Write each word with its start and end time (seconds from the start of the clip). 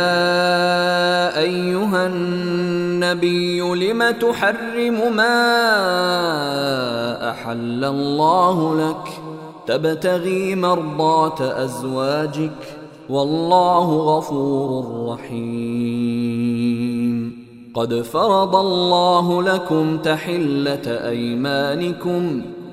أيها 1.38 2.06
النبي 2.06 3.60
لم 3.60 4.10
تحرم 4.10 5.16
ما 5.16 5.40
أحل 7.30 7.84
الله 7.84 8.88
لك؟ 8.88 9.08
تبتغي 9.66 10.54
مرضات 10.54 11.40
أزواجك 11.40 12.78
والله 13.08 14.16
غفور 14.16 15.08
رحيم. 15.12 16.30
قد 17.74 17.94
فرض 17.94 18.56
الله 18.56 19.42
لكم 19.42 19.98
تحلة 19.98 21.08
أيمانكم 21.08 22.42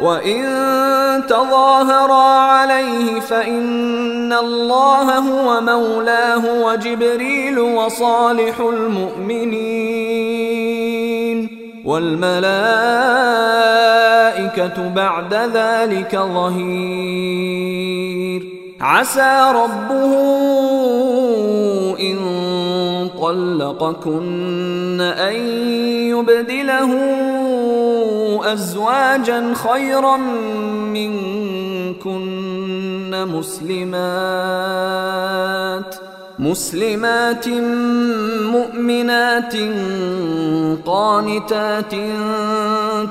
وإن 0.00 0.44
تظاهرا 1.28 2.22
عليه 2.40 3.20
فإن 3.20 4.32
الله 4.32 5.18
هو 5.18 5.60
مولاه 5.60 6.62
وجبريل 6.64 7.58
وصالح 7.58 8.60
المؤمنين 8.60 9.88
والملائكة 11.84 12.48
بعد 14.88 15.34
ذلك 15.34 16.16
ظهير 16.16 17.38
عسى 18.80 19.52
ربه 19.54 20.14
إن 22.00 22.18
طلقكن 23.20 25.00
أن 25.00 25.34
يبدله 26.08 26.90
أزواجا 28.44 29.54
خيرا 29.54 30.16
منكن 30.96 32.18
مسلمات 33.28 34.78
مسلمات 36.38 37.48
مؤمنات 38.54 39.54
قانتات 40.86 41.94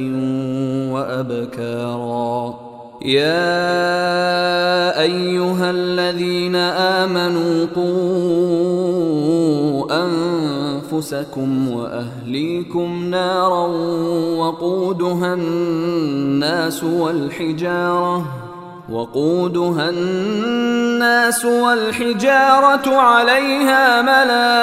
وأبكارا. 0.92 2.67
يا 3.02 3.40
أيها 5.00 5.70
الذين 5.70 6.56
آمنوا 6.56 7.66
قوا 7.76 8.18
أنفسكم 10.04 11.72
وأهليكم 11.72 13.04
نارا 13.04 13.66
وقودها 14.36 15.34
الناس 15.34 16.84
والحجارة 16.84 18.24
وقودها 18.92 19.88
الناس 19.90 21.44
والحجارة 21.44 22.96
عليها 22.96 24.02
ملائكة 24.02 24.58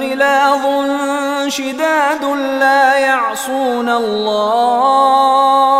غلاظ 0.00 0.64
شداد 1.48 2.24
لا 2.60 2.98
يعصون 2.98 3.88
الله 3.88 5.79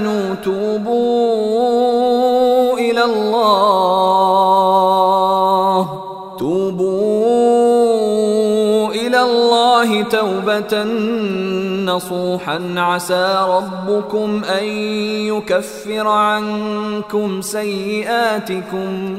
امنوا 0.00 0.34
توبوا 0.34 1.98
إلى 2.78 3.04
الله. 3.04 4.40
توبوا 6.38 7.00
إلى 8.88 9.22
الله 9.22 10.02
توبة 10.02 10.84
نصوحا. 11.84 12.74
عسى 12.76 13.46
ربكم 13.48 14.42
أن 14.44 14.64
يكفر 15.28 16.08
عنكم 16.08 17.40
سيئاتكم. 17.40 19.18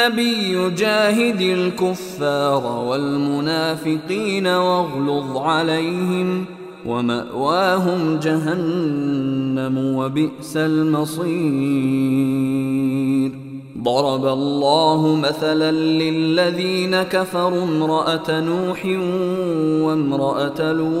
النبي 0.00 0.70
جاهد 0.70 1.40
الكفار 1.40 2.84
والمنافقين 2.88 4.46
واغلظ 4.46 5.36
عليهم 5.36 6.44
ومأواهم 6.86 8.18
جهنم 8.18 9.94
وبئس 9.96 10.56
المصير. 10.56 11.30
ضرب 13.82 14.26
الله 14.26 15.16
مثلا 15.16 15.72
للذين 15.72 17.02
كفروا 17.02 17.62
امرأة 17.62 18.40
نوح 18.40 18.84
وامرأة 19.86 20.72
لوط. 20.72 21.00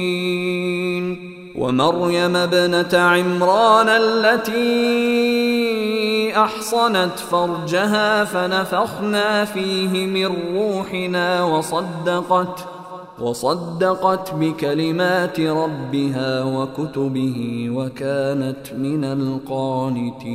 ومريم 1.61 2.35
ابنة 2.35 2.97
عمران 2.97 3.89
التي 3.89 4.61
أحصنت 6.37 7.19
فرجها 7.31 8.23
فنفخنا 8.23 9.45
فيه 9.45 10.05
من 10.05 10.25
روحنا 10.55 11.43
وصدقت 11.43 12.65
وصدقت 13.19 14.33
بكلمات 14.33 15.39
ربها 15.39 16.43
وكتبه 16.43 17.69
وكانت 17.75 18.73
من 18.77 19.03
القانتين. 19.03 20.31